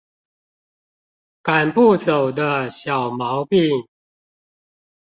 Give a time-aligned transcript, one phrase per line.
[1.43, 3.85] 趕不走的小毛病